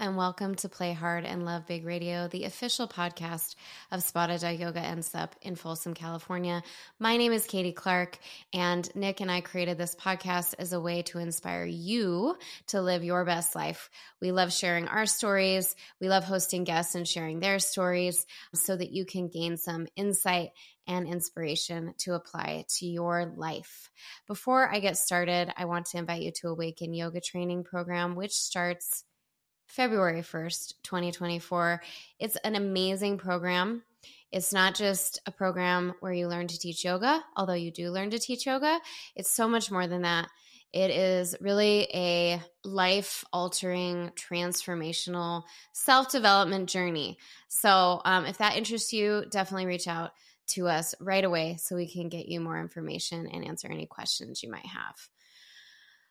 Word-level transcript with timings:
and 0.00 0.16
welcome 0.16 0.54
to 0.54 0.68
Play 0.68 0.92
Hard 0.92 1.24
and 1.24 1.44
Love 1.44 1.66
Big 1.66 1.84
Radio, 1.84 2.28
the 2.28 2.44
official 2.44 2.86
podcast 2.86 3.56
of 3.90 4.12
Dog 4.12 4.60
Yoga 4.60 4.78
and 4.78 5.04
Sup 5.04 5.34
in 5.42 5.56
Folsom, 5.56 5.92
California. 5.92 6.62
My 7.00 7.16
name 7.16 7.32
is 7.32 7.46
Katie 7.46 7.72
Clark, 7.72 8.16
and 8.52 8.88
Nick 8.94 9.20
and 9.20 9.30
I 9.30 9.40
created 9.40 9.76
this 9.76 9.96
podcast 9.96 10.54
as 10.60 10.72
a 10.72 10.80
way 10.80 11.02
to 11.02 11.18
inspire 11.18 11.64
you 11.64 12.36
to 12.68 12.80
live 12.80 13.02
your 13.02 13.24
best 13.24 13.56
life. 13.56 13.90
We 14.20 14.30
love 14.30 14.52
sharing 14.52 14.86
our 14.86 15.06
stories, 15.06 15.74
we 16.00 16.08
love 16.08 16.22
hosting 16.22 16.62
guests 16.62 16.94
and 16.94 17.06
sharing 17.06 17.40
their 17.40 17.58
stories 17.58 18.24
so 18.54 18.76
that 18.76 18.92
you 18.92 19.04
can 19.04 19.26
gain 19.26 19.56
some 19.56 19.88
insight 19.96 20.50
and 20.86 21.08
inspiration 21.08 21.92
to 21.98 22.14
apply 22.14 22.64
to 22.78 22.86
your 22.86 23.32
life. 23.36 23.90
Before 24.28 24.72
I 24.72 24.78
get 24.78 24.96
started, 24.96 25.52
I 25.56 25.64
want 25.64 25.86
to 25.86 25.98
invite 25.98 26.22
you 26.22 26.30
to 26.36 26.48
Awaken 26.48 26.94
Yoga 26.94 27.20
Training 27.20 27.64
Program, 27.64 28.14
which 28.14 28.32
starts 28.32 29.04
February 29.68 30.22
1st, 30.22 30.74
2024. 30.82 31.80
It's 32.18 32.36
an 32.36 32.56
amazing 32.56 33.18
program. 33.18 33.82
It's 34.32 34.52
not 34.52 34.74
just 34.74 35.20
a 35.26 35.30
program 35.30 35.94
where 36.00 36.12
you 36.12 36.26
learn 36.28 36.48
to 36.48 36.58
teach 36.58 36.84
yoga, 36.84 37.22
although 37.36 37.54
you 37.54 37.70
do 37.70 37.90
learn 37.90 38.10
to 38.10 38.18
teach 38.18 38.46
yoga. 38.46 38.80
It's 39.14 39.30
so 39.30 39.48
much 39.48 39.70
more 39.70 39.86
than 39.86 40.02
that. 40.02 40.28
It 40.72 40.90
is 40.90 41.34
really 41.40 41.88
a 41.94 42.42
life 42.62 43.24
altering, 43.32 44.10
transformational 44.16 45.44
self 45.72 46.10
development 46.10 46.68
journey. 46.68 47.16
So, 47.48 48.02
um, 48.04 48.26
if 48.26 48.36
that 48.38 48.56
interests 48.56 48.92
you, 48.92 49.24
definitely 49.30 49.66
reach 49.66 49.88
out 49.88 50.10
to 50.48 50.66
us 50.68 50.94
right 51.00 51.24
away 51.24 51.56
so 51.58 51.76
we 51.76 51.90
can 51.90 52.08
get 52.08 52.28
you 52.28 52.40
more 52.40 52.60
information 52.60 53.26
and 53.26 53.44
answer 53.44 53.68
any 53.68 53.86
questions 53.86 54.42
you 54.42 54.50
might 54.50 54.66
have. 54.66 55.08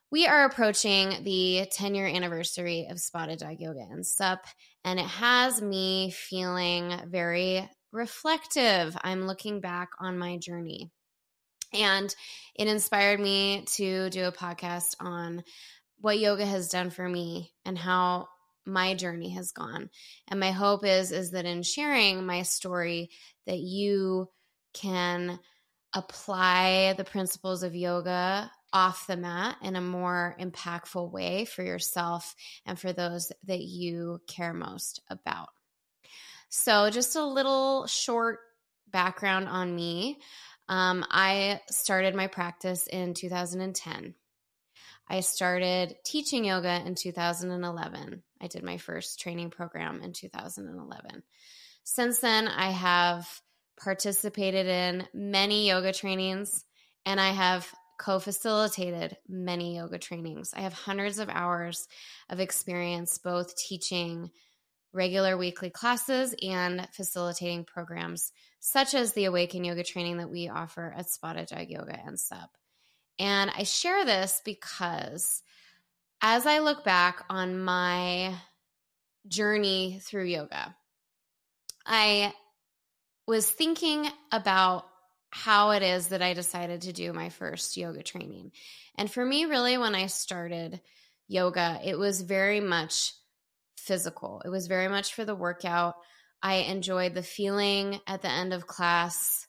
We 0.09 0.25
are 0.25 0.45
approaching 0.45 1.21
the 1.23 1.67
10 1.69 1.93
year 1.93 2.07
anniversary 2.07 2.87
of 2.89 2.97
Spotted 2.97 3.39
Dog 3.39 3.59
Yoga 3.59 3.85
and 3.91 4.05
Sup, 4.05 4.39
and 4.85 5.01
it 5.01 5.05
has 5.05 5.61
me 5.61 6.11
feeling 6.11 6.97
very 7.07 7.69
reflective. 7.91 8.95
I'm 9.01 9.27
looking 9.27 9.59
back 9.59 9.89
on 9.99 10.17
my 10.17 10.37
journey. 10.37 10.91
And 11.73 12.15
it 12.55 12.69
inspired 12.69 13.19
me 13.19 13.65
to 13.73 14.09
do 14.09 14.23
a 14.23 14.31
podcast 14.31 14.95
on 15.01 15.43
what 15.99 16.19
yoga 16.19 16.45
has 16.45 16.69
done 16.69 16.89
for 16.89 17.07
me 17.07 17.51
and 17.65 17.77
how 17.77 18.29
my 18.65 18.93
journey 18.93 19.31
has 19.31 19.51
gone. 19.51 19.89
And 20.29 20.39
my 20.39 20.51
hope 20.51 20.85
is 20.85 21.11
is 21.11 21.31
that 21.31 21.45
in 21.45 21.63
sharing 21.63 22.25
my 22.25 22.43
story 22.43 23.09
that 23.45 23.59
you 23.59 24.29
can 24.73 25.37
apply 25.93 26.93
the 26.93 27.03
principles 27.03 27.63
of 27.63 27.75
yoga 27.75 28.49
off 28.73 29.07
the 29.07 29.17
mat 29.17 29.57
in 29.61 29.75
a 29.75 29.81
more 29.81 30.35
impactful 30.39 31.11
way 31.11 31.45
for 31.45 31.63
yourself 31.63 32.35
and 32.65 32.79
for 32.79 32.93
those 32.93 33.31
that 33.45 33.61
you 33.61 34.21
care 34.27 34.53
most 34.53 35.01
about. 35.09 35.49
So, 36.49 36.89
just 36.89 37.15
a 37.15 37.25
little 37.25 37.87
short 37.87 38.39
background 38.89 39.47
on 39.47 39.75
me. 39.75 40.19
Um, 40.69 41.05
I 41.09 41.61
started 41.69 42.15
my 42.15 42.27
practice 42.27 42.87
in 42.87 43.13
2010. 43.13 44.15
I 45.09 45.21
started 45.21 45.95
teaching 46.03 46.45
yoga 46.45 46.81
in 46.85 46.95
2011. 46.95 48.23
I 48.41 48.47
did 48.47 48.63
my 48.63 48.77
first 48.77 49.19
training 49.19 49.49
program 49.49 50.01
in 50.01 50.13
2011. 50.13 51.23
Since 51.83 52.19
then, 52.19 52.47
I 52.47 52.71
have 52.71 53.27
participated 53.81 54.67
in 54.67 55.07
many 55.13 55.67
yoga 55.67 55.93
trainings 55.93 56.65
and 57.05 57.21
I 57.21 57.29
have 57.29 57.71
co 57.97 58.19
facilitated 58.19 59.17
many 59.27 59.77
yoga 59.77 59.97
trainings. 59.97 60.53
I 60.55 60.61
have 60.61 60.73
hundreds 60.73 61.19
of 61.19 61.29
hours 61.29 61.87
of 62.29 62.39
experience 62.39 63.17
both 63.17 63.55
teaching 63.55 64.31
regular 64.93 65.37
weekly 65.37 65.69
classes 65.69 66.33
and 66.41 66.87
facilitating 66.93 67.65
programs 67.65 68.31
such 68.59 68.93
as 68.93 69.13
the 69.13 69.25
Awaken 69.25 69.63
Yoga 69.63 69.83
training 69.83 70.17
that 70.17 70.29
we 70.29 70.49
offer 70.49 70.93
at 70.95 71.09
Spotted 71.09 71.47
Dog 71.47 71.69
Yoga 71.69 71.97
and 72.05 72.19
Sup. 72.19 72.49
And 73.19 73.51
I 73.55 73.63
share 73.63 74.05
this 74.05 74.41
because 74.43 75.41
as 76.21 76.45
I 76.45 76.59
look 76.59 76.83
back 76.83 77.23
on 77.29 77.59
my 77.59 78.33
journey 79.27 79.99
through 80.03 80.25
yoga, 80.25 80.75
I 81.85 82.33
was 83.27 83.49
thinking 83.49 84.07
about 84.31 84.85
how 85.37 85.69
it 85.69 85.83
is 85.83 86.07
that 86.07 86.23
I 86.23 86.33
decided 86.33 86.81
to 86.81 86.93
do 86.93 87.13
my 87.13 87.29
first 87.29 87.77
yoga 87.77 88.01
training. 88.01 88.51
And 88.97 89.09
for 89.09 89.23
me, 89.23 89.45
really, 89.45 89.77
when 89.77 89.93
I 89.93 90.07
started 90.07 90.81
yoga, 91.27 91.79
it 91.85 91.97
was 91.97 92.21
very 92.21 92.59
much 92.59 93.13
physical, 93.77 94.41
it 94.43 94.49
was 94.49 94.67
very 94.67 94.87
much 94.87 95.13
for 95.13 95.23
the 95.25 95.35
workout. 95.35 95.95
I 96.41 96.55
enjoyed 96.55 97.13
the 97.13 97.23
feeling 97.23 97.99
at 98.07 98.21
the 98.21 98.29
end 98.29 98.51
of 98.51 98.67
class, 98.67 99.47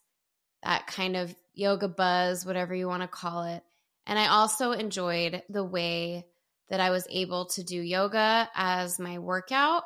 that 0.63 0.87
kind 0.87 1.15
of 1.15 1.35
yoga 1.53 1.87
buzz, 1.87 2.45
whatever 2.45 2.73
you 2.75 2.87
want 2.87 3.01
to 3.01 3.07
call 3.07 3.43
it. 3.43 3.63
And 4.05 4.17
I 4.17 4.27
also 4.27 4.71
enjoyed 4.71 5.41
the 5.49 5.63
way 5.63 6.25
that 6.69 6.79
I 6.79 6.91
was 6.91 7.07
able 7.09 7.45
to 7.47 7.63
do 7.63 7.81
yoga 7.81 8.49
as 8.55 8.99
my 8.99 9.17
workout. 9.19 9.83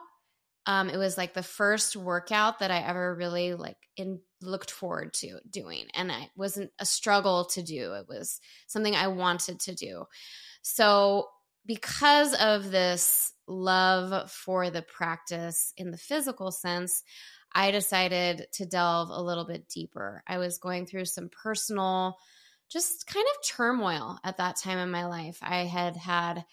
Um, 0.66 0.90
it 0.90 0.98
was 0.98 1.18
like 1.18 1.34
the 1.34 1.44
first 1.44 1.96
workout 1.96 2.60
that 2.60 2.72
I 2.72 2.80
ever 2.80 3.16
really 3.16 3.54
like 3.54 3.78
in 3.98 4.20
looked 4.46 4.72
forward 4.72 5.14
to 5.14 5.40
doing 5.50 5.86
and 5.94 6.12
it 6.12 6.30
wasn't 6.36 6.72
a 6.80 6.86
struggle 6.86 7.46
to 7.46 7.62
do 7.62 7.94
it 7.94 8.08
was 8.08 8.40
something 8.68 8.96
i 8.96 9.08
wanted 9.08 9.60
to 9.60 9.76
do. 9.76 10.06
So 10.62 11.28
because 11.66 12.34
of 12.36 12.72
this 12.72 13.34
love 13.48 14.32
for 14.32 14.70
the 14.70 14.82
practice 14.82 15.74
in 15.78 15.92
the 15.92 15.98
physical 15.98 16.52
sense 16.52 17.04
i 17.54 17.72
decided 17.72 18.48
to 18.54 18.66
delve 18.66 19.10
a 19.10 19.22
little 19.22 19.46
bit 19.46 19.70
deeper. 19.70 20.24
I 20.28 20.38
was 20.38 20.58
going 20.58 20.86
through 20.86 21.06
some 21.06 21.30
personal 21.30 22.18
just 22.70 23.06
kind 23.06 23.26
of 23.36 23.48
turmoil 23.48 24.18
at 24.24 24.38
that 24.38 24.56
time 24.56 24.80
in 24.80 24.90
my 24.90 25.06
life. 25.06 25.38
I 25.42 25.66
had 25.66 25.96
had 25.96 26.44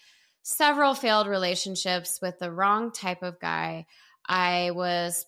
several 0.43 0.95
failed 0.95 1.27
relationships 1.27 2.21
with 2.21 2.39
the 2.39 2.53
wrong 2.53 2.93
type 2.93 3.23
of 3.23 3.41
guy. 3.41 3.87
I 4.27 4.73
was 4.73 5.25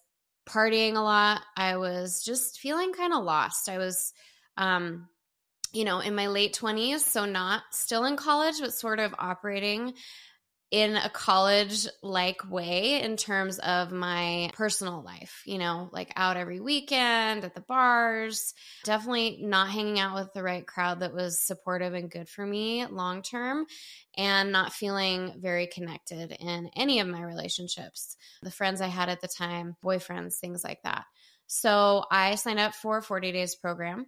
partying 0.49 0.97
a 0.97 1.01
lot. 1.01 1.43
I 1.57 1.77
was 1.77 2.23
just 2.25 2.59
feeling 2.59 2.93
kind 2.93 3.13
of 3.13 3.25
lost. 3.25 3.69
I 3.69 3.79
was, 3.79 4.13
um, 4.57 5.09
you 5.73 5.85
know, 5.85 6.01
in 6.01 6.15
my 6.15 6.27
late 6.27 6.55
20s, 6.55 7.01
so 7.01 7.25
not 7.25 7.63
still 7.71 8.05
in 8.05 8.17
college, 8.17 8.57
but 8.61 8.75
sort 8.75 9.01
of 9.01 9.15
operating 9.19 9.95
in 10.73 10.97
a 10.97 11.11
college 11.11 11.87
like 12.03 12.51
way 12.51 13.03
in 13.03 13.19
terms 13.19 13.59
of 13.59 13.93
my 13.93 14.51
personal 14.55 15.03
life, 15.03 15.43
you 15.45 15.59
know, 15.59 15.91
like 15.93 16.11
out 16.17 16.39
every 16.39 16.61
weekend 16.61 17.45
at 17.45 17.55
the 17.55 17.61
bars, 17.61 18.55
definitely 18.83 19.39
not 19.43 19.69
hanging 19.69 20.01
out 20.01 20.15
with 20.15 20.33
the 20.33 20.43
right 20.43 20.67
crowd 20.67 21.01
that 21.01 21.13
was 21.13 21.43
supportive 21.43 21.93
and 21.93 22.11
good 22.11 22.27
for 22.27 22.47
me 22.47 22.87
long 22.87 23.21
term, 23.21 23.67
and 24.17 24.51
not 24.51 24.73
feeling 24.73 25.35
very 25.39 25.67
connected 25.67 26.35
in 26.41 26.71
any 26.75 27.01
of 27.01 27.07
my 27.07 27.23
relationships. 27.23 28.17
The 28.43 28.51
friends 28.51 28.81
I 28.81 28.89
had 28.89 29.11
at 29.11 29.21
the 29.21 29.29
time, 29.29 29.77
boyfriends, 29.85 30.39
things 30.41 30.65
like 30.65 30.83
that. 30.85 31.05
So 31.49 32.07
I 32.11 32.37
signed 32.37 32.61
up 32.61 32.75
for 32.75 32.99
a 32.99 33.03
40 33.03 33.31
days 33.31 33.57
program. 33.57 34.07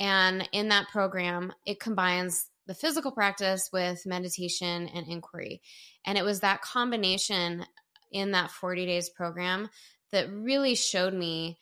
And 0.00 0.48
in 0.52 0.68
that 0.70 0.88
program, 0.88 1.52
it 1.66 1.78
combines 1.78 2.48
the 2.66 2.74
physical 2.74 3.12
practice 3.12 3.70
with 3.72 4.06
meditation 4.06 4.88
and 4.88 5.06
inquiry. 5.08 5.62
And 6.04 6.18
it 6.18 6.24
was 6.24 6.40
that 6.40 6.62
combination 6.62 7.64
in 8.10 8.32
that 8.32 8.50
40 8.50 8.86
days 8.86 9.08
program 9.08 9.68
that 10.12 10.30
really 10.32 10.74
showed 10.74 11.14
me 11.14 11.58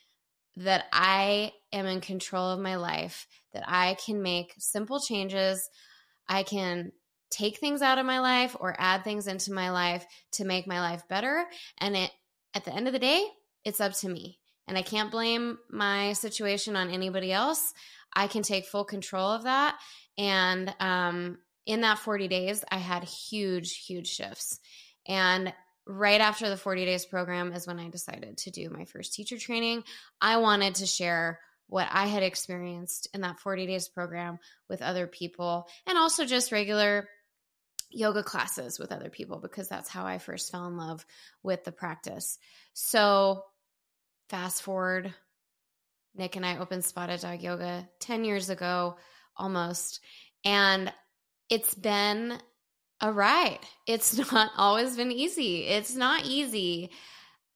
that 0.57 0.85
I 0.93 1.53
am 1.73 1.87
in 1.87 2.01
control 2.01 2.51
of 2.51 2.61
my 2.61 2.77
life, 2.77 3.27
that 3.53 3.65
I 3.67 3.97
can 4.05 4.23
make 4.23 4.55
simple 4.59 5.01
changes. 5.01 5.69
I 6.29 6.43
can 6.43 6.93
take 7.31 7.59
things 7.59 7.83
out 7.83 7.99
of 7.99 8.07
my 8.07 8.21
life 8.21 8.57
or 8.61 8.77
add 8.79 9.03
things 9.03 9.27
into 9.27 9.53
my 9.53 9.71
life 9.71 10.07
to 10.33 10.45
make 10.45 10.67
my 10.67 10.81
life 10.81 11.03
better. 11.09 11.45
And 11.79 11.97
it, 11.97 12.11
at 12.55 12.65
the 12.65 12.73
end 12.73 12.87
of 12.87 12.93
the 12.93 12.99
day, 12.99 13.27
it's 13.65 13.81
up 13.81 13.95
to 13.95 14.09
me. 14.09 14.39
And 14.67 14.79
I 14.79 14.83
can't 14.83 15.11
blame 15.11 15.59
my 15.71 16.15
situation 16.15 16.77
on 16.77 16.91
anybody 16.91 17.33
else. 17.33 17.75
I 18.15 18.29
can 18.29 18.43
take 18.43 18.67
full 18.67 18.85
control 18.85 19.31
of 19.31 19.45
that. 19.45 19.77
And 20.17 20.75
um, 20.81 21.39
in 21.67 21.83
that 21.83 21.99
40 21.99 22.29
days, 22.29 22.65
I 22.71 22.79
had 22.79 23.05
huge, 23.05 23.77
huge 23.85 24.09
shifts. 24.09 24.59
And 25.07 25.53
right 25.87 26.21
after 26.21 26.49
the 26.49 26.57
40 26.57 26.85
days 26.85 27.05
program 27.05 27.53
is 27.53 27.67
when 27.67 27.79
I 27.79 27.91
decided 27.91 28.39
to 28.39 28.51
do 28.51 28.71
my 28.71 28.85
first 28.85 29.15
teacher 29.15 29.39
training. 29.39 29.85
I 30.21 30.39
wanted 30.39 30.77
to 30.77 30.87
share 30.87 31.41
what 31.67 31.89
I 31.91 32.07
had 32.07 32.23
experienced 32.23 33.09
in 33.15 33.23
that 33.23 33.41
40 33.41 33.67
days 33.67 33.89
program 33.89 34.39
with 34.69 34.83
other 34.83 35.07
people 35.07 35.67
and 35.87 35.99
also 35.99 36.25
just 36.25 36.53
regular 36.53 37.09
yoga 37.91 38.23
classes 38.23 38.79
with 38.79 38.93
other 38.93 39.09
people 39.09 39.39
because 39.39 39.69
that's 39.69 39.89
how 39.89 40.05
I 40.05 40.19
first 40.19 40.51
fell 40.51 40.67
in 40.67 40.77
love 40.77 41.05
with 41.43 41.65
the 41.65 41.73
practice. 41.73 42.39
So, 42.73 43.45
fast 44.35 44.63
forward, 44.63 45.15
Nick 46.17 46.35
and 46.35 46.45
I 46.45 46.59
opened 46.59 46.85
Spotted 46.85 47.21
Dog 47.21 47.41
Yoga 47.41 47.89
10 48.01 48.25
years 48.25 48.51
ago 48.51 48.97
almost. 49.37 50.01
And 50.45 50.93
it's 51.49 51.73
been 51.77 52.37
a 53.01 53.13
ride. 53.13 53.61
It's 53.87 54.19
not 54.33 54.51
always 54.57 54.97
been 54.97 55.13
easy. 55.13 55.67
It's 55.67 55.95
not 55.95 56.25
easy 56.25 56.91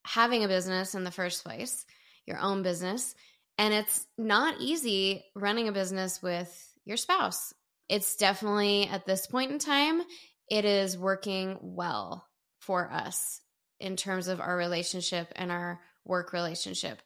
having 0.05 0.45
a 0.45 0.49
business 0.49 0.95
in 0.95 1.03
the 1.03 1.11
first 1.11 1.43
place, 1.43 1.85
your 2.27 2.39
own 2.39 2.63
business. 2.63 3.17
And 3.59 3.75
it's 3.75 4.07
not 4.17 4.61
easy 4.61 5.25
running 5.35 5.67
a 5.67 5.73
business 5.73 6.23
with 6.23 6.49
your 6.85 6.97
spouse. 6.97 7.53
It's 7.89 8.15
definitely 8.15 8.87
at 8.87 9.05
this 9.05 9.27
point 9.27 9.51
in 9.51 9.59
time, 9.59 10.01
it 10.49 10.65
is 10.65 10.97
working 10.97 11.59
well 11.61 12.25
for 12.61 12.89
us 12.89 13.41
in 13.81 13.97
terms 13.97 14.29
of 14.29 14.41
our 14.41 14.57
relationship 14.57 15.33
and 15.35 15.51
our 15.51 15.81
work 16.09 16.33
relationship. 16.33 17.01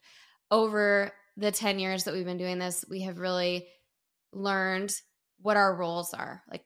Over 0.49 1.11
the 1.37 1.51
10 1.51 1.77
years 1.79 2.05
that 2.05 2.13
we've 2.13 2.25
been 2.25 2.37
doing 2.37 2.57
this, 2.57 2.85
we 2.89 3.01
have 3.01 3.19
really 3.19 3.67
learned 4.31 4.93
what 5.41 5.57
our 5.57 5.75
roles 5.75 6.13
are. 6.13 6.41
Like, 6.49 6.63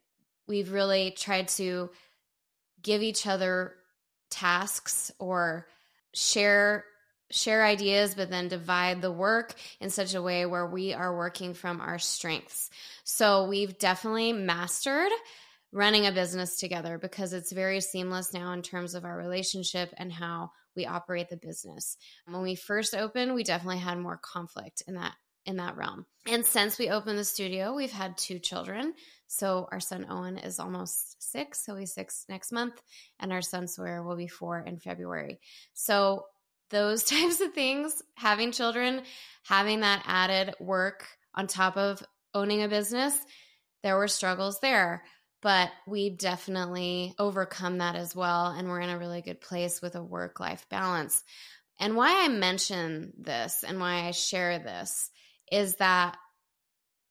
we've 0.48 0.72
really 0.72 1.12
tried 1.12 1.50
to 1.50 1.90
give 2.82 3.02
each 3.02 3.28
other 3.28 3.74
tasks 4.30 5.12
or 5.20 5.68
share 6.14 6.86
share 7.30 7.66
ideas 7.66 8.16
but 8.16 8.30
then 8.30 8.48
divide 8.48 9.02
the 9.02 9.12
work 9.12 9.54
in 9.82 9.90
such 9.90 10.14
a 10.14 10.22
way 10.22 10.46
where 10.46 10.66
we 10.66 10.94
are 10.94 11.18
working 11.18 11.54
from 11.54 11.82
our 11.82 12.00
strengths. 12.00 12.70
So 13.04 13.48
we've 13.48 13.78
definitely 13.78 14.32
mastered 14.32 15.12
running 15.74 16.08
a 16.08 16.12
business 16.14 16.58
together 16.58 16.98
because 16.98 17.34
it's 17.34 17.52
very 17.52 17.82
seamless 17.82 18.34
now 18.34 18.54
in 18.54 18.62
terms 18.62 18.96
of 18.96 19.04
our 19.04 19.18
relationship 19.18 19.94
and 19.98 20.12
how 20.12 20.52
we 20.78 20.86
operate 20.86 21.30
the 21.30 21.36
business. 21.36 21.98
When 22.26 22.42
we 22.42 22.56
first 22.56 22.96
opened, 22.96 23.36
we 23.36 23.44
definitely 23.44 23.80
had 23.80 23.98
more 23.98 24.18
conflict 24.18 24.84
in 24.88 24.96
that 24.96 25.14
in 25.46 25.58
that 25.58 25.78
realm. 25.78 26.06
And 26.28 26.46
since 26.46 26.78
we 26.78 26.90
opened 26.90 27.18
the 27.18 27.24
studio, 27.24 27.74
we've 27.74 27.92
had 27.92 28.18
two 28.18 28.38
children. 28.38 28.94
So 29.28 29.68
our 29.72 29.80
son 29.80 30.06
Owen 30.10 30.38
is 30.38 30.60
almost 30.60 31.22
six, 31.24 31.66
so 31.66 31.76
he's 31.76 31.94
six 31.94 32.26
next 32.28 32.52
month, 32.52 32.82
and 33.20 33.32
our 33.32 33.42
son 33.42 33.68
Sawyer 33.68 34.04
will 34.04 34.18
be 34.18 34.28
four 34.28 34.60
in 34.60 34.78
February. 34.78 35.40
So 35.74 36.26
those 36.70 37.04
types 37.06 37.42
of 37.42 37.54
things, 37.54 38.02
having 38.16 38.52
children, 38.52 39.02
having 39.46 39.80
that 39.82 40.04
added 40.06 40.56
work 40.60 41.08
on 41.34 41.48
top 41.48 41.78
of 41.78 42.04
owning 42.34 42.64
a 42.64 42.68
business, 42.68 43.18
there 43.84 43.98
were 43.98 44.08
struggles 44.08 44.60
there. 44.60 45.04
But 45.42 45.70
we've 45.86 46.18
definitely 46.18 47.14
overcome 47.20 47.78
that 47.78 47.96
as 47.96 48.16
well. 48.16 48.48
And 48.48 48.68
we're 48.68 48.82
in 48.82 48.90
a 48.90 48.98
really 48.98 49.22
good 49.22 49.40
place 49.40 49.82
with 49.82 49.96
a 49.96 50.04
work 50.04 50.40
life 50.40 50.66
balance. 50.70 51.24
And 51.80 51.96
why 51.96 52.26
I 52.26 52.28
mention 52.28 53.14
this 53.20 53.64
and 53.66 53.80
why 53.80 54.08
I 54.08 54.12
share 54.12 54.58
this 54.58 55.10
is 55.52 55.76
that 55.76 56.18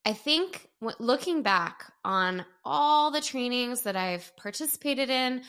I 0.05 0.13
think 0.13 0.67
looking 0.99 1.41
back 1.41 1.91
on 2.05 2.45
all 2.63 3.11
the 3.11 3.21
trainings 3.21 3.81
that 3.81 3.95
I've 3.95 4.35
participated 4.37 5.09
in, 5.09 5.41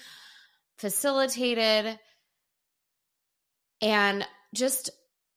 facilitated, 0.78 1.98
and 3.80 4.26
just 4.54 4.90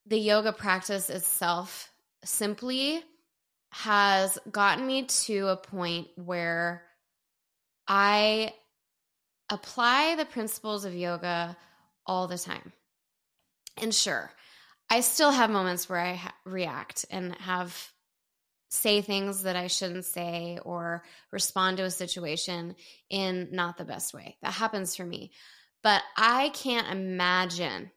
the 0.07 0.17
yoga 0.17 0.51
practice 0.51 1.09
itself 1.09 1.91
simply 2.23 3.03
has 3.69 4.39
gotten 4.49 4.85
me 4.85 5.03
to 5.03 5.47
a 5.47 5.55
point 5.55 6.07
where 6.15 6.83
I 7.93 8.53
apply 9.49 10.15
the 10.15 10.23
principles 10.23 10.85
of 10.85 10.95
yoga 10.95 11.57
all 12.05 12.25
the 12.25 12.37
time. 12.37 12.71
And 13.75 13.93
sure, 13.93 14.31
I 14.89 15.01
still 15.01 15.31
have 15.31 15.49
moments 15.49 15.89
where 15.89 15.99
I 15.99 16.13
ha- 16.13 16.33
react 16.45 17.05
and 17.11 17.35
have 17.35 17.91
say 18.69 19.01
things 19.01 19.43
that 19.43 19.57
I 19.57 19.67
shouldn't 19.67 20.05
say 20.05 20.57
or 20.63 21.03
respond 21.33 21.77
to 21.77 21.83
a 21.83 21.91
situation 21.91 22.77
in 23.09 23.49
not 23.51 23.77
the 23.77 23.83
best 23.83 24.13
way. 24.13 24.37
That 24.41 24.53
happens 24.53 24.95
for 24.95 25.05
me. 25.05 25.33
But 25.83 26.01
I 26.15 26.47
can't 26.53 26.87
imagine 26.87 27.91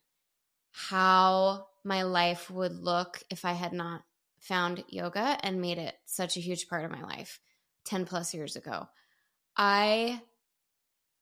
how 0.73 1.69
my 1.85 2.03
life 2.03 2.51
would 2.51 2.75
look 2.75 3.23
if 3.31 3.45
I 3.45 3.53
had 3.53 3.73
not 3.73 4.03
found 4.41 4.83
yoga 4.89 5.39
and 5.45 5.61
made 5.61 5.79
it 5.79 5.95
such 6.05 6.37
a 6.37 6.41
huge 6.41 6.67
part 6.67 6.85
of 6.85 6.91
my 6.91 7.03
life 7.03 7.39
10 7.85 8.07
plus 8.07 8.35
years 8.35 8.57
ago. 8.57 8.89
I 9.57 10.21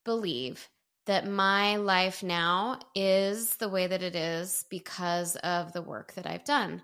believe 0.05 0.69
that 1.07 1.27
my 1.27 1.77
life 1.77 2.23
now 2.23 2.79
is 2.95 3.57
the 3.57 3.69
way 3.69 3.87
that 3.87 4.03
it 4.03 4.15
is 4.15 4.65
because 4.71 5.37
of 5.37 5.73
the 5.73 5.83
work 5.83 6.15
that 6.15 6.27
I've 6.27 6.45
done. 6.45 6.83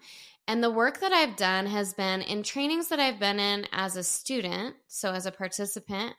And 0.48 0.62
the 0.62 0.70
work 0.70 1.00
that 1.00 1.12
I've 1.12 1.36
done 1.36 1.66
has 1.66 1.94
been 1.94 2.22
in 2.22 2.42
trainings 2.42 2.88
that 2.88 2.98
I've 2.98 3.20
been 3.20 3.38
in 3.38 3.66
as 3.70 3.96
a 3.96 4.02
student, 4.02 4.76
so 4.88 5.12
as 5.12 5.26
a 5.26 5.30
participant, 5.30 6.14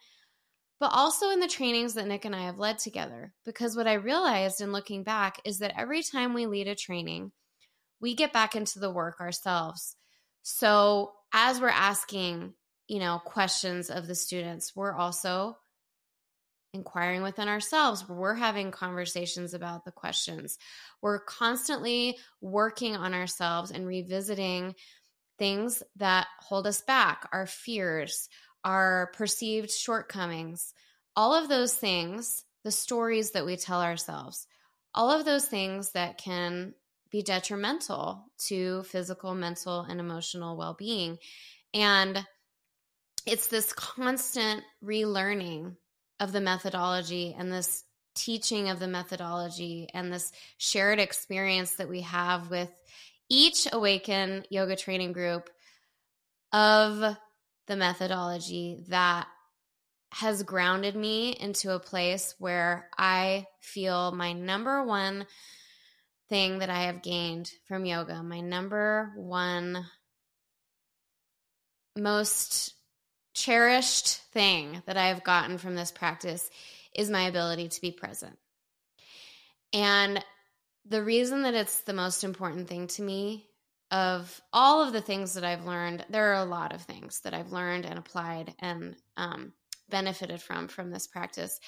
but 0.80 0.92
also 0.94 1.30
in 1.32 1.40
the 1.40 1.48
trainings 1.48 1.96
that 1.96 2.08
Nick 2.08 2.26
and 2.26 2.36
I 2.36 2.44
have 2.44 2.60
led 2.60 2.78
together. 2.78 3.34
Because 3.44 3.76
what 3.76 3.88
I 3.88 3.94
realized 3.94 4.62
in 4.62 4.72
looking 4.72 5.04
back 5.04 5.42
is 5.44 5.60
that 5.60 5.74
every 5.78 6.04
time 6.04 6.34
we 6.34 6.46
lead 6.46 6.68
a 6.68 6.76
training, 6.76 7.32
we 8.00 8.16
get 8.16 8.32
back 8.32 8.56
into 8.56 8.80
the 8.80 8.92
work 8.92 9.20
ourselves. 9.20 9.96
So 10.44 11.12
as 11.34 11.60
we're 11.60 11.70
asking, 11.70 12.54
you 12.90 13.00
know, 13.00 13.22
questions 13.24 13.90
of 13.90 14.08
the 14.08 14.16
students, 14.16 14.76
we're 14.76 14.96
also 14.96 15.56
inquiring 16.74 17.22
within 17.22 17.48
ourselves. 17.48 18.08
We're 18.10 18.34
having 18.36 18.72
conversations 18.72 19.54
about 19.54 19.86
the 19.86 19.92
questions. 19.92 20.58
We're 21.02 21.20
constantly 21.20 22.18
working 22.42 22.96
on 22.96 23.14
ourselves 23.14 23.72
and 23.72 23.88
revisiting 23.88 24.76
things 25.38 25.82
that 25.98 26.28
hold 26.40 26.66
us 26.68 26.82
back, 26.82 27.30
our 27.32 27.46
fears, 27.46 28.28
our 28.64 29.12
perceived 29.16 29.72
shortcomings, 29.72 30.74
all 31.16 31.34
of 31.34 31.48
those 31.48 31.74
things, 31.74 32.44
the 32.64 32.72
stories 32.72 33.32
that 33.32 33.46
we 33.46 33.56
tell 33.56 33.82
ourselves, 33.82 34.48
all 34.96 35.12
of 35.12 35.26
those 35.26 35.46
things 35.46 35.92
that 35.92 36.18
can 36.18 36.74
be 37.12 37.22
detrimental 37.22 38.26
to 38.48 38.84
physical, 38.84 39.36
mental, 39.36 39.82
and 39.82 40.00
emotional 40.00 40.58
well 40.58 40.76
being. 40.78 41.20
And 41.74 42.26
it's 43.26 43.48
this 43.48 43.74
constant 43.74 44.64
relearning 44.84 45.76
of 46.20 46.32
the 46.32 46.42
methodology 46.42 47.36
and 47.38 47.52
this 47.52 47.84
teaching 48.16 48.70
of 48.70 48.80
the 48.80 48.88
methodology 48.88 49.88
and 49.94 50.12
this 50.12 50.32
shared 50.58 51.00
experience 51.00 51.76
that 51.76 51.88
we 51.90 52.02
have 52.02 52.50
with 52.50 52.70
each 53.30 53.68
Awaken 53.72 54.44
yoga 54.50 54.76
training 54.76 55.14
group 55.14 55.50
of 56.52 57.16
the 57.68 57.76
methodology 57.76 58.84
that 58.90 59.28
has 60.12 60.42
grounded 60.44 60.96
me 60.96 61.32
into 61.40 61.74
a 61.74 61.80
place 61.80 62.34
where 62.40 62.90
I 62.98 63.46
feel 63.62 64.12
my 64.12 64.34
number 64.34 64.84
one 64.84 65.28
thing 66.30 66.60
that 66.60 66.70
I 66.70 66.84
have 66.84 67.04
gained 67.04 67.52
from 67.68 67.86
yoga, 67.86 68.24
my 68.24 68.42
number 68.42 69.14
one 69.16 69.86
most 71.96 72.74
cherished 73.40 74.18
thing 74.34 74.82
that 74.86 74.98
I 74.98 75.08
have 75.08 75.24
gotten 75.24 75.58
from 75.58 75.76
this 75.76 75.92
practice 75.92 76.50
is 76.96 77.10
my 77.10 77.24
ability 77.24 77.70
to 77.70 77.82
be 77.82 77.92
present. 77.92 78.38
And 79.74 80.24
the 80.86 81.04
reason 81.04 81.44
that 81.44 81.54
it's 81.54 81.82
the 81.82 81.94
most 81.94 82.24
important 82.24 82.68
thing 82.68 82.88
to 82.88 83.02
me 83.02 83.46
of 83.92 84.42
all 84.52 84.84
of 84.84 84.94
the 84.94 85.02
things 85.02 85.34
that 85.34 85.44
I've 85.44 85.66
learned, 85.66 86.06
there 86.10 86.34
are 86.34 86.44
a 86.44 86.50
lot 86.50 86.74
of 86.74 86.82
things 86.82 87.22
that 87.22 87.34
I've 87.34 87.52
learned 87.52 87.86
and 87.86 87.98
applied 87.98 88.54
and 88.60 88.96
um, 89.18 89.54
benefited 89.90 90.42
from 90.42 90.68
from 90.68 90.92
this 90.92 91.08
practice. 91.08 91.60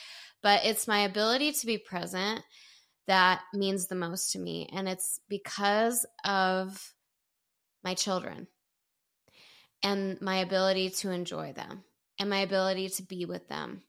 But 0.43 0.65
it's 0.65 0.87
my 0.87 1.01
ability 1.01 1.53
to 1.53 1.65
be 1.65 1.77
present 1.77 2.43
that 3.07 3.41
means 3.53 3.87
the 3.87 3.95
most 3.95 4.31
to 4.33 4.39
me. 4.39 4.69
And 4.71 4.87
it's 4.87 5.19
because 5.27 6.05
of 6.23 6.93
my 7.83 7.93
children 7.93 8.47
and 9.83 10.21
my 10.21 10.37
ability 10.37 10.89
to 10.89 11.11
enjoy 11.11 11.53
them 11.53 11.83
and 12.19 12.29
my 12.29 12.39
ability 12.39 12.89
to 12.89 13.03
be 13.03 13.25
with 13.25 13.47
them 13.47 13.81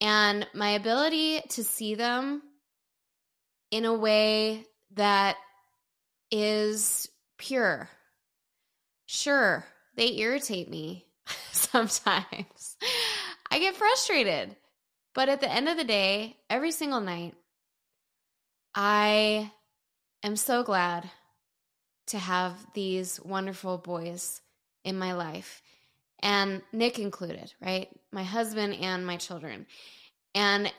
and 0.00 0.46
my 0.54 0.70
ability 0.70 1.40
to 1.50 1.64
see 1.64 1.94
them 1.94 2.42
in 3.70 3.84
a 3.84 3.94
way 3.94 4.64
that 4.94 5.36
is 6.30 7.08
pure. 7.38 7.88
Sure, 9.06 9.64
they 9.96 10.16
irritate 10.18 10.70
me 10.70 11.06
sometimes. 11.52 12.76
I 13.50 13.58
get 13.58 13.76
frustrated. 13.76 14.56
But 15.14 15.28
at 15.28 15.40
the 15.40 15.50
end 15.50 15.68
of 15.68 15.76
the 15.76 15.84
day, 15.84 16.36
every 16.50 16.72
single 16.72 17.00
night, 17.00 17.34
I 18.74 19.52
am 20.24 20.34
so 20.34 20.64
glad 20.64 21.08
to 22.08 22.18
have 22.18 22.54
these 22.74 23.20
wonderful 23.20 23.78
boys 23.78 24.40
in 24.84 24.98
my 24.98 25.14
life, 25.14 25.62
and 26.20 26.62
Nick 26.72 26.98
included, 26.98 27.52
right? 27.60 27.88
My 28.12 28.22
husband 28.22 28.74
and 28.74 29.06
my 29.06 29.16
children. 29.16 29.66
And 30.34 30.72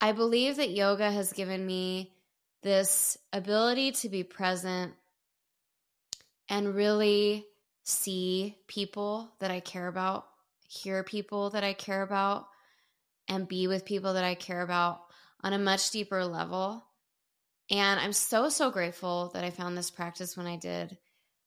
I 0.00 0.12
believe 0.12 0.56
that 0.56 0.70
yoga 0.70 1.10
has 1.10 1.32
given 1.32 1.64
me 1.64 2.12
this 2.62 3.16
ability 3.32 3.92
to 3.92 4.08
be 4.08 4.24
present 4.24 4.92
and 6.48 6.74
really 6.74 7.46
see 7.84 8.56
people 8.66 9.30
that 9.40 9.50
I 9.50 9.60
care 9.60 9.86
about, 9.86 10.26
hear 10.68 11.02
people 11.04 11.50
that 11.50 11.64
I 11.64 11.72
care 11.72 12.02
about, 12.02 12.46
and 13.28 13.46
be 13.46 13.68
with 13.68 13.84
people 13.84 14.14
that 14.14 14.24
I 14.24 14.34
care 14.34 14.62
about 14.62 15.00
on 15.42 15.52
a 15.52 15.58
much 15.58 15.90
deeper 15.90 16.24
level. 16.24 16.84
And 17.70 18.00
I'm 18.00 18.12
so, 18.12 18.48
so 18.48 18.70
grateful 18.70 19.30
that 19.34 19.44
I 19.44 19.50
found 19.50 19.78
this 19.78 19.90
practice 19.90 20.36
when 20.36 20.46
I 20.46 20.56
did 20.56 20.98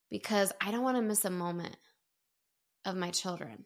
because 0.10 0.53
I 0.62 0.72
don't 0.72 0.83
want 0.83 0.95
to 0.95 1.01
miss 1.01 1.25
a 1.25 1.29
moment 1.29 1.75
of 2.85 2.95
my 2.95 3.09
children. 3.09 3.65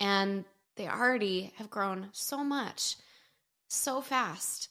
And 0.00 0.44
they 0.76 0.88
already 0.88 1.52
have 1.56 1.70
grown 1.70 2.08
so 2.12 2.42
much, 2.42 2.96
so 3.68 4.00
fast. 4.00 4.68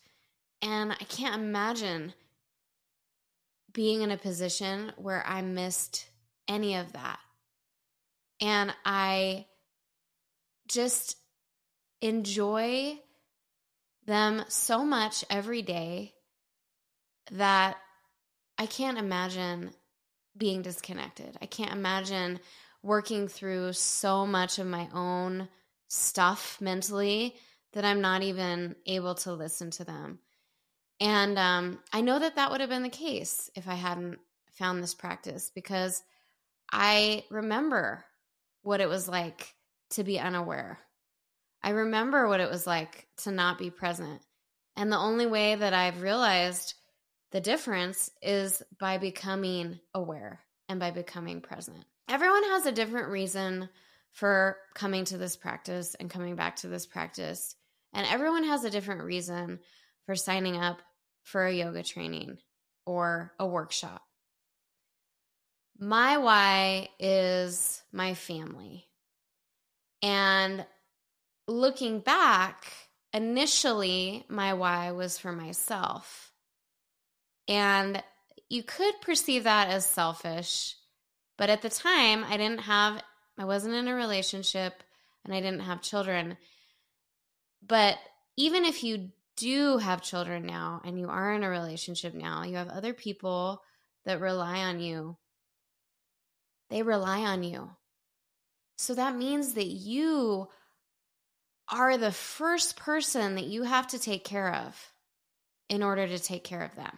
And 0.61 0.91
I 0.91 1.03
can't 1.05 1.35
imagine 1.35 2.13
being 3.71 4.01
in 4.01 4.11
a 4.11 4.17
position 4.17 4.91
where 4.97 5.25
I 5.25 5.41
missed 5.41 6.05
any 6.47 6.75
of 6.75 6.93
that. 6.93 7.19
And 8.41 8.73
I 8.85 9.45
just 10.67 11.17
enjoy 12.01 12.99
them 14.05 14.43
so 14.47 14.83
much 14.83 15.23
every 15.29 15.61
day 15.61 16.13
that 17.31 17.77
I 18.57 18.65
can't 18.65 18.97
imagine 18.97 19.71
being 20.37 20.61
disconnected. 20.61 21.37
I 21.41 21.45
can't 21.45 21.71
imagine 21.71 22.39
working 22.83 23.27
through 23.27 23.73
so 23.73 24.27
much 24.27 24.59
of 24.59 24.67
my 24.67 24.87
own 24.93 25.47
stuff 25.87 26.57
mentally 26.59 27.35
that 27.71 27.85
I'm 27.85 28.01
not 28.01 28.21
even 28.21 28.75
able 28.85 29.15
to 29.15 29.33
listen 29.33 29.71
to 29.71 29.85
them. 29.85 30.19
And 30.99 31.39
um, 31.39 31.79
I 31.91 32.01
know 32.01 32.19
that 32.19 32.35
that 32.35 32.51
would 32.51 32.61
have 32.61 32.69
been 32.69 32.83
the 32.83 32.89
case 32.89 33.49
if 33.55 33.67
I 33.67 33.73
hadn't 33.73 34.19
found 34.51 34.83
this 34.83 34.93
practice 34.93 35.51
because 35.53 36.03
I 36.71 37.23
remember 37.31 38.05
what 38.61 38.81
it 38.81 38.89
was 38.89 39.07
like 39.07 39.53
to 39.91 40.03
be 40.03 40.19
unaware. 40.19 40.79
I 41.63 41.69
remember 41.69 42.27
what 42.27 42.41
it 42.41 42.49
was 42.49 42.67
like 42.67 43.07
to 43.17 43.31
not 43.31 43.57
be 43.57 43.69
present. 43.69 44.21
And 44.75 44.91
the 44.91 44.97
only 44.97 45.25
way 45.25 45.55
that 45.55 45.73
I've 45.73 46.01
realized 46.01 46.73
the 47.31 47.41
difference 47.41 48.09
is 48.21 48.61
by 48.79 48.97
becoming 48.97 49.79
aware 49.93 50.41
and 50.67 50.79
by 50.79 50.91
becoming 50.91 51.41
present. 51.41 51.85
Everyone 52.09 52.43
has 52.43 52.65
a 52.65 52.71
different 52.71 53.09
reason 53.09 53.69
for 54.11 54.57
coming 54.75 55.05
to 55.05 55.17
this 55.17 55.35
practice 55.35 55.95
and 55.95 56.09
coming 56.09 56.35
back 56.35 56.57
to 56.57 56.67
this 56.67 56.85
practice. 56.85 57.55
And 57.93 58.05
everyone 58.07 58.43
has 58.43 58.63
a 58.63 58.69
different 58.69 59.03
reason 59.03 59.59
for 60.05 60.15
signing 60.15 60.57
up 60.57 60.81
for 61.23 61.45
a 61.45 61.53
yoga 61.53 61.83
training 61.83 62.37
or 62.85 63.33
a 63.39 63.47
workshop. 63.47 64.03
My 65.79 66.17
why 66.17 66.89
is 66.99 67.81
my 67.91 68.13
family. 68.13 68.87
And 70.01 70.65
looking 71.47 71.99
back, 71.99 72.65
initially, 73.13 74.25
my 74.29 74.53
why 74.53 74.91
was 74.91 75.17
for 75.17 75.31
myself. 75.31 76.31
And 77.47 78.03
you 78.49 78.63
could 78.63 79.01
perceive 79.01 79.45
that 79.45 79.69
as 79.69 79.85
selfish, 79.85 80.75
but 81.37 81.49
at 81.49 81.61
the 81.61 81.69
time, 81.69 82.23
I 82.23 82.37
didn't 82.37 82.61
have, 82.61 83.01
I 83.37 83.45
wasn't 83.45 83.75
in 83.75 83.87
a 83.87 83.95
relationship 83.95 84.83
and 85.25 85.33
I 85.33 85.39
didn't 85.39 85.61
have 85.61 85.81
children. 85.81 86.37
But 87.65 87.97
even 88.37 88.65
if 88.65 88.83
you 88.83 89.09
do 89.35 89.77
have 89.77 90.01
children 90.01 90.45
now 90.45 90.81
and 90.83 90.99
you 90.99 91.09
are 91.09 91.33
in 91.33 91.43
a 91.43 91.49
relationship 91.49 92.13
now, 92.13 92.43
you 92.43 92.57
have 92.57 92.69
other 92.69 92.93
people 92.93 93.61
that 94.05 94.19
rely 94.19 94.59
on 94.59 94.79
you. 94.79 95.17
They 96.69 96.83
rely 96.83 97.21
on 97.21 97.43
you. 97.43 97.69
So 98.77 98.95
that 98.95 99.15
means 99.15 99.53
that 99.53 99.67
you 99.67 100.47
are 101.69 101.97
the 101.97 102.11
first 102.11 102.75
person 102.75 103.35
that 103.35 103.45
you 103.45 103.63
have 103.63 103.87
to 103.87 103.99
take 103.99 104.23
care 104.23 104.53
of 104.53 104.91
in 105.69 105.81
order 105.81 106.07
to 106.07 106.19
take 106.19 106.43
care 106.43 106.63
of 106.63 106.75
them. 106.75 106.97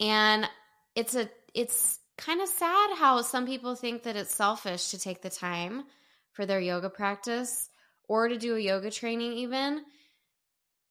And 0.00 0.48
it's 0.94 1.14
a 1.14 1.28
it's 1.54 1.98
kind 2.18 2.40
of 2.40 2.48
sad 2.48 2.90
how 2.96 3.22
some 3.22 3.46
people 3.46 3.74
think 3.74 4.02
that 4.02 4.16
it's 4.16 4.34
selfish 4.34 4.90
to 4.90 4.98
take 4.98 5.22
the 5.22 5.30
time 5.30 5.84
for 6.32 6.44
their 6.44 6.60
yoga 6.60 6.90
practice 6.90 7.70
or 8.08 8.28
to 8.28 8.36
do 8.36 8.56
a 8.56 8.60
yoga 8.60 8.90
training 8.90 9.32
even 9.32 9.82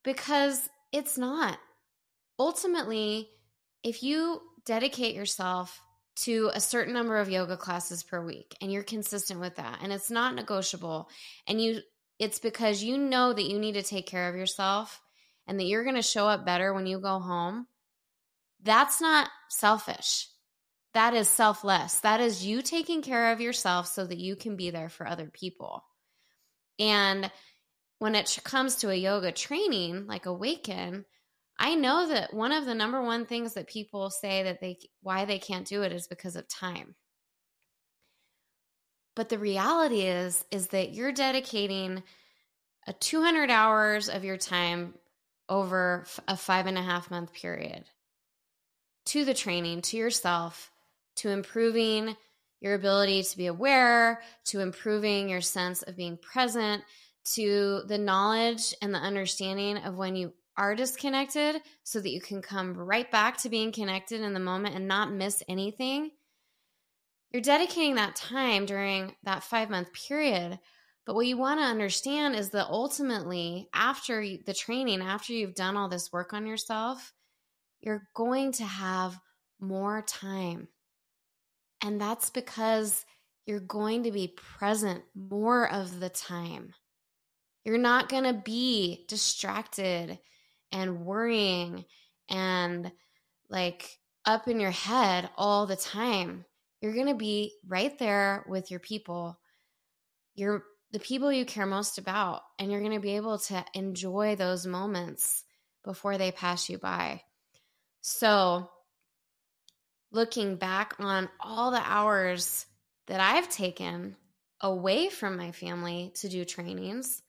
because 0.03 0.69
it's 0.91 1.17
not. 1.17 1.60
Ultimately, 2.39 3.29
if 3.84 4.03
you 4.03 4.41
dedicate 4.65 5.15
yourself 5.15 5.79
to 6.17 6.50
a 6.53 6.60
certain 6.60 6.93
number 6.93 7.17
of 7.17 7.29
yoga 7.29 7.57
classes 7.57 8.03
per 8.03 8.24
week 8.24 8.55
and 8.62 8.72
you're 8.72 8.84
consistent 8.84 9.39
with 9.39 9.55
that 9.57 9.79
and 9.84 9.93
it's 9.93 10.10
not 10.10 10.34
negotiable 10.34 11.10
and 11.46 11.62
you 11.62 11.79
it's 12.17 12.39
because 12.39 12.84
you 12.84 12.98
know 12.98 13.31
that 13.31 13.48
you 13.48 13.60
need 13.60 13.74
to 13.74 13.84
take 13.84 14.07
care 14.07 14.27
of 14.27 14.36
yourself 14.36 15.00
and 15.46 15.60
that 15.60 15.65
you're 15.65 15.84
going 15.84 15.96
to 15.96 16.01
show 16.01 16.27
up 16.27 16.43
better 16.43 16.74
when 16.74 16.88
you 16.88 17.00
go 17.00 17.19
home 17.19 17.67
that's 18.63 19.00
not 19.00 19.29
selfish. 19.50 20.29
That 20.94 21.13
is 21.13 21.27
selfless. 21.29 22.00
That 22.00 22.20
is 22.22 22.46
you 22.46 22.62
taking 22.62 23.01
care 23.01 23.32
of 23.32 23.41
yourself 23.41 23.88
so 23.88 24.06
that 24.06 24.17
you 24.17 24.36
can 24.36 24.56
be 24.56 24.72
there 24.72 24.89
for 24.89 25.08
other 25.08 25.29
people. 25.32 25.84
And 26.79 27.32
when 28.00 28.15
it 28.15 28.39
comes 28.44 28.77
to 28.77 28.89
a 28.89 28.96
yoga 28.96 29.32
training 29.32 30.08
like 30.08 30.25
Awaken, 30.25 31.06
I 31.60 31.75
know 31.75 32.08
that 32.08 32.34
one 32.34 32.51
of 32.51 32.65
the 32.65 32.75
number 32.75 33.01
one 33.01 33.25
things 33.25 33.53
that 33.53 33.67
people 33.67 34.10
say 34.10 34.44
that 34.44 34.62
they 34.62 34.77
why 35.01 35.25
they 35.25 35.39
can't 35.39 35.67
do 35.67 35.82
it 35.82 35.91
is 35.91 36.08
because 36.08 36.36
of 36.36 36.48
time. 36.48 36.96
But 39.15 39.29
the 39.29 39.39
reality 39.39 40.01
is 40.01 40.46
is 40.51 40.67
that 40.67 40.94
you're 40.94 41.12
dedicating 41.12 42.03
a 42.86 42.94
200 42.94 43.50
hours 43.50 44.10
of 44.10 44.24
your 44.24 44.38
time 44.38 44.94
over 45.50 46.06
a 46.27 46.38
five 46.38 46.67
and 46.67 46.77
a 46.77 46.84
half 46.84 47.10
month 47.10 47.34
period 47.34 47.86
to 49.08 49.25
the 49.25 49.34
training, 49.34 49.82
to 49.82 49.98
yourself, 49.98 50.72
to 51.17 51.29
improving 51.29 52.15
your 52.59 52.74
ability 52.74 53.24
to 53.24 53.38
be 53.38 53.47
aware, 53.47 54.21
to 54.45 54.59
improving 54.59 55.29
your 55.29 55.41
sense 55.41 55.83
of 55.83 55.95
being 55.95 56.17
present, 56.17 56.83
to 57.33 57.81
the 57.88 57.97
knowledge 57.97 58.74
and 58.81 58.93
the 58.93 59.00
understanding 59.00 59.77
of 59.77 59.97
when 59.97 60.15
you 60.15 60.33
are 60.55 60.75
disconnected 60.75 61.62
so 61.83 62.00
that 62.00 62.09
you 62.09 62.21
can 62.21 62.41
come 62.41 62.75
right 62.75 63.12
back 63.12 63.38
to 63.38 63.50
being 63.50 63.71
connected 63.71 64.21
in 64.21 64.33
the 64.33 64.39
moment 64.39 64.75
and 64.75 64.88
not 64.88 65.12
miss 65.12 65.43
anything. 65.47 66.12
You're 67.31 67.41
dedicating 67.41 67.95
that 67.95 68.15
time 68.15 68.65
during 68.65 69.13
that 69.24 69.43
five 69.43 69.69
month 69.69 69.93
period. 69.93 70.59
But 71.05 71.15
what 71.15 71.27
you 71.27 71.38
want 71.38 71.59
to 71.59 71.65
understand 71.65 72.36
is 72.36 72.50
that 72.50 72.67
ultimately, 72.67 73.69
after 73.74 74.21
the 74.45 74.53
training, 74.53 75.01
after 75.01 75.31
you've 75.31 75.55
done 75.55 75.77
all 75.77 75.88
this 75.88 76.12
work 76.12 76.33
on 76.33 76.45
yourself, 76.45 77.13
you're 77.79 78.07
going 78.13 78.51
to 78.53 78.65
have 78.65 79.19
more 79.59 80.01
time. 80.01 80.67
And 81.81 82.00
that's 82.00 82.29
because 82.29 83.05
you're 83.46 83.60
going 83.60 84.03
to 84.03 84.12
be 84.12 84.27
present 84.27 85.03
more 85.15 85.72
of 85.72 86.00
the 86.00 86.10
time. 86.10 86.74
You're 87.63 87.77
not 87.77 88.10
going 88.10 88.24
to 88.24 88.34
be 88.34 89.05
distracted 89.07 90.19
and 90.72 91.05
worrying 91.05 91.86
and 92.29 92.91
like 93.50 93.98
up 94.25 94.48
in 94.48 94.60
your 94.60 94.72
head 94.72 95.29
all 95.38 95.65
the 95.65 95.75
time. 95.75 96.46
You're 96.81 96.93
going 96.93 97.07
to 97.07 97.15
be 97.15 97.53
right 97.67 97.98
there 97.98 98.46
with 98.48 98.69
your 98.69 98.79
people. 98.79 99.39
You're 100.36 100.63
the 100.91 101.00
people 101.00 101.31
you 101.31 101.46
care 101.46 101.65
most 101.65 101.98
about, 101.98 102.41
and 102.60 102.72
you're 102.72 102.81
going 102.81 102.93
to 102.93 103.00
be 103.00 103.15
able 103.15 103.39
to 103.39 103.65
enjoy 103.74 104.36
those 104.36 104.65
moments 104.65 105.43
before 105.84 106.17
they 106.17 106.31
pass 106.31 106.69
you 106.69 106.77
by. 106.77 107.22
So, 108.01 108.69
looking 110.11 110.55
back 110.55 110.95
on 110.99 111.29
all 111.39 111.71
the 111.71 111.83
hours 111.83 112.65
that 113.07 113.19
I've 113.19 113.49
taken 113.49 114.15
away 114.61 115.09
from 115.09 115.37
my 115.37 115.51
family 115.51 116.11
to 116.15 116.29
do 116.29 116.45
trainings, 116.45 117.21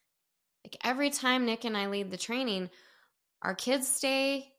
like 0.64 0.76
every 0.85 1.11
time 1.11 1.47
Nick 1.47 1.64
and 1.64 1.76
I 1.76 1.87
lead 1.87 2.11
the 2.11 2.16
training, 2.16 2.70
our 3.42 3.54
kids 3.54 3.88
stay 3.88 4.52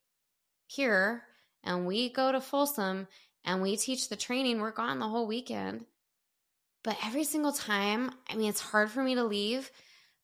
here 0.67 1.23
and 1.63 1.85
we 1.85 2.09
go 2.09 2.31
to 2.31 2.39
Folsom 2.39 3.07
and 3.43 3.61
we 3.61 3.77
teach 3.77 4.09
the 4.09 4.15
training. 4.15 4.59
We're 4.59 4.71
gone 4.71 4.99
the 4.99 5.07
whole 5.07 5.27
weekend. 5.27 5.85
But 6.83 6.97
every 7.05 7.25
single 7.25 7.51
time, 7.51 8.11
I 8.29 8.35
mean, 8.35 8.49
it's 8.49 8.61
hard 8.61 8.89
for 8.89 9.03
me 9.03 9.15
to 9.15 9.23
leave. 9.23 9.69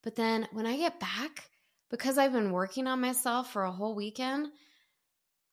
But 0.03 0.15
then 0.15 0.47
when 0.51 0.65
I 0.65 0.77
get 0.77 0.99
back, 0.99 1.49
because 1.89 2.17
I've 2.17 2.33
been 2.33 2.51
working 2.51 2.87
on 2.87 3.01
myself 3.01 3.51
for 3.51 3.63
a 3.63 3.71
whole 3.71 3.95
weekend, 3.95 4.47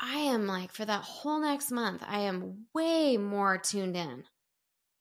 I 0.04 0.16
am 0.16 0.48
like, 0.48 0.72
for 0.72 0.84
that 0.84 1.04
whole 1.04 1.40
next 1.40 1.70
month, 1.70 2.02
I 2.04 2.22
am 2.22 2.66
way 2.74 3.16
more 3.16 3.56
tuned 3.56 3.96
in. 3.96 4.24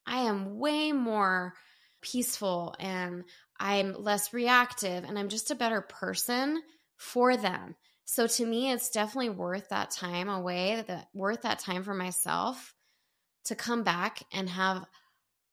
I 0.06 0.20
am 0.20 0.60
way 0.60 0.92
more 0.92 1.54
peaceful 2.00 2.76
and 2.78 3.24
I'm 3.58 3.94
less 3.94 4.32
reactive 4.32 5.02
and 5.02 5.18
I'm 5.18 5.28
just 5.28 5.50
a 5.50 5.56
better 5.56 5.80
person 5.80 6.62
for 6.96 7.36
them. 7.36 7.74
So 8.04 8.28
to 8.28 8.46
me, 8.46 8.70
it's 8.70 8.90
definitely 8.90 9.30
worth 9.30 9.70
that 9.70 9.90
time 9.90 10.28
away, 10.28 10.84
that 10.86 11.08
worth 11.12 11.42
that 11.42 11.58
time 11.58 11.82
for 11.82 11.94
myself 11.94 12.72
to 13.46 13.56
come 13.56 13.82
back 13.82 14.22
and 14.32 14.48
have 14.50 14.84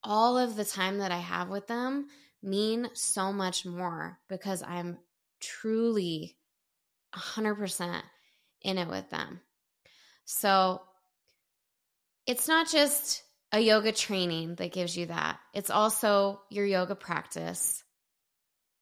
all 0.04 0.38
of 0.38 0.54
the 0.54 0.64
time 0.64 0.98
that 0.98 1.10
I 1.10 1.18
have 1.18 1.48
with 1.48 1.66
them 1.66 2.06
mean 2.40 2.88
so 2.94 3.32
much 3.32 3.66
more 3.66 4.18
because 4.28 4.62
I'm 4.62 4.98
truly 5.40 6.36
100% 7.14 8.02
in 8.62 8.78
it 8.78 8.88
with 8.88 9.08
them. 9.10 9.40
So 10.24 10.82
it's 12.26 12.48
not 12.48 12.68
just 12.68 13.22
a 13.52 13.60
yoga 13.60 13.92
training 13.92 14.54
that 14.56 14.72
gives 14.72 14.96
you 14.96 15.06
that, 15.06 15.38
it's 15.52 15.70
also 15.70 16.40
your 16.50 16.64
yoga 16.64 16.94
practice. 16.94 17.82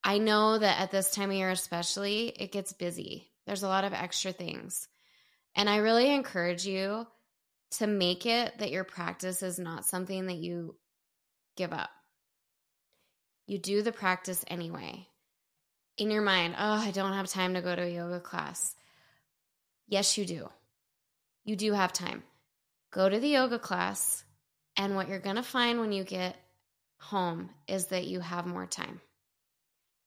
I 0.05 0.19
know 0.19 0.59
that 0.59 0.81
at 0.81 0.91
this 0.91 1.11
time 1.11 1.31
of 1.31 1.37
year, 1.37 1.51
especially, 1.51 2.29
it 2.29 2.53
gets 2.53 2.73
busy. 2.73 3.31
There's 3.47 3.63
a 3.63 3.69
lot 3.69 3.85
of 3.85 3.93
extra 3.93 4.33
things. 4.33 4.87
And 5.57 5.69
I 5.69 5.79
really 5.79 6.13
encourage 6.15 6.67
you 6.67 7.07
to 7.73 7.87
make 7.87 8.27
it 8.27 8.59
that 8.59 8.71
your 8.71 8.85
practice 8.85 9.43
is 9.43 9.59
not 9.59 9.87
something 9.87 10.27
that 10.27 10.37
you 10.37 10.77
give 11.57 11.73
up. 11.73 11.91
You 13.47 13.59
do 13.59 13.83
the 13.83 13.93
practice 13.93 14.45
anyway. 14.49 15.07
In 15.97 16.11
your 16.11 16.23
mind, 16.23 16.55
oh, 16.59 16.73
I 16.73 16.91
don't 16.91 17.15
have 17.15 17.29
time 17.29 17.55
to 17.55 17.63
go 17.63 17.75
to 17.75 17.83
a 17.83 17.89
yoga 17.89 18.21
class. 18.21 18.75
Yes, 19.89 20.19
you 20.19 20.27
do. 20.27 20.51
You 21.45 21.57
do 21.57 21.73
have 21.73 21.93
time. 21.93 22.23
Go 22.93 23.09
to 23.09 23.19
the 23.19 23.29
yoga 23.29 23.59
class, 23.59 24.23
and 24.77 24.95
what 24.95 25.09
you're 25.09 25.19
going 25.19 25.37
to 25.37 25.43
find 25.43 25.81
when 25.81 25.93
you 25.93 26.05
get 26.05 26.37
home 26.99 27.51
is 27.67 27.87
that 27.87 28.07
you 28.07 28.21
have 28.21 28.47
more 28.47 28.67
time. 28.67 29.01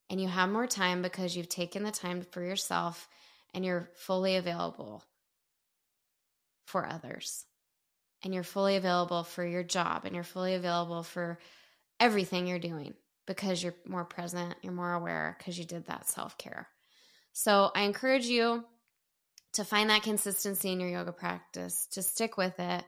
And 0.10 0.22
you 0.22 0.28
have 0.28 0.50
more 0.50 0.68
time 0.68 1.02
because 1.02 1.36
you've 1.36 1.50
taken 1.50 1.84
the 1.84 1.92
time 1.92 2.22
for 2.32 2.44
yourself 2.44 3.08
and 3.54 3.64
you're 3.64 3.90
fully 3.96 4.36
available 4.36 5.04
for 6.66 6.86
others. 6.86 7.46
And 8.24 8.34
you're 8.34 8.44
fully 8.44 8.76
available 8.76 9.24
for 9.24 9.46
your 9.46 9.64
job 9.64 10.06
and 10.06 10.14
you're 10.14 10.24
fully 10.24 10.54
available 10.54 11.02
for 11.02 11.40
everything 12.00 12.46
you're 12.46 12.60
doing 12.60 12.94
because 13.26 13.64
you're 13.64 13.76
more 13.88 14.06
present, 14.06 14.56
you're 14.62 14.74
more 14.74 14.94
aware 14.94 15.36
because 15.38 15.58
you 15.58 15.66
did 15.66 15.88
that 15.88 16.08
self 16.08 16.38
care. 16.38 16.68
So 17.32 17.72
I 17.74 17.84
encourage 17.84 18.26
you 18.26 18.66
to 19.54 19.64
find 19.64 19.90
that 19.90 20.04
consistency 20.04 20.72
in 20.72 20.80
your 20.80 20.90
yoga 20.90 21.12
practice, 21.12 21.88
to 21.92 22.02
stick 22.02 22.38
with 22.38 22.60
it. 22.60 22.84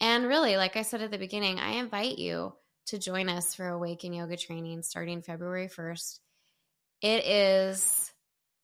And 0.00 0.26
really, 0.26 0.56
like 0.56 0.76
I 0.76 0.82
said 0.82 1.02
at 1.02 1.10
the 1.10 1.18
beginning, 1.18 1.58
I 1.58 1.72
invite 1.72 2.18
you 2.18 2.52
to 2.86 2.98
join 2.98 3.28
us 3.28 3.54
for 3.54 3.68
Awaken 3.68 4.12
Yoga 4.12 4.36
training 4.36 4.82
starting 4.82 5.22
February 5.22 5.68
1st. 5.68 6.20
It 7.02 7.24
is 7.24 8.12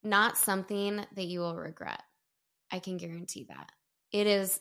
not 0.02 0.38
something 0.38 1.04
that 1.14 1.24
you 1.24 1.40
will 1.40 1.56
regret. 1.56 2.02
I 2.70 2.78
can 2.78 2.96
guarantee 2.96 3.46
that. 3.48 3.70
It 4.12 4.26
is 4.26 4.60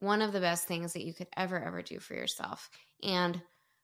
one 0.00 0.22
of 0.22 0.32
the 0.32 0.40
best 0.40 0.66
things 0.66 0.94
that 0.94 1.04
you 1.04 1.12
could 1.12 1.28
ever, 1.36 1.62
ever 1.62 1.82
do 1.82 2.00
for 2.00 2.14
yourself 2.14 2.70
and 3.02 3.40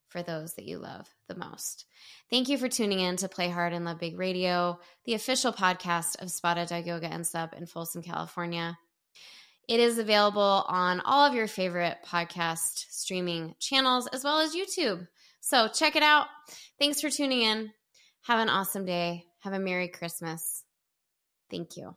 for 0.08 0.22
those 0.22 0.54
that 0.54 0.66
you 0.66 0.78
love 0.78 1.08
the 1.28 1.36
most. 1.36 1.84
Thank 2.30 2.48
you 2.48 2.58
for 2.58 2.68
tuning 2.68 3.00
in 3.00 3.16
to 3.16 3.28
Play 3.28 3.48
Hard 3.48 3.72
and 3.72 3.84
Love 3.84 3.98
Big 3.98 4.18
Radio, 4.18 4.78
the 5.04 5.14
official 5.14 5.52
podcast 5.52 6.22
of 6.22 6.30
Spotted 6.30 6.68
Dog 6.68 6.86
Yoga 6.86 7.06
and 7.06 7.26
Sup 7.26 7.54
in 7.54 7.66
Folsom, 7.66 8.02
California. 8.02 8.78
It 9.68 9.80
is 9.80 9.98
available 9.98 10.64
on 10.68 11.00
all 11.00 11.26
of 11.26 11.34
your 11.34 11.48
favorite 11.48 11.98
podcast 12.06 12.86
streaming 12.90 13.54
channels 13.58 14.06
as 14.08 14.22
well 14.22 14.38
as 14.38 14.54
YouTube. 14.54 15.06
So 15.40 15.68
check 15.68 15.96
it 15.96 16.02
out. 16.02 16.26
Thanks 16.78 17.00
for 17.00 17.10
tuning 17.10 17.42
in. 17.42 17.72
Have 18.22 18.38
an 18.38 18.48
awesome 18.48 18.84
day. 18.84 19.24
Have 19.40 19.52
a 19.52 19.58
Merry 19.58 19.88
Christmas. 19.88 20.62
Thank 21.50 21.76
you. 21.76 21.96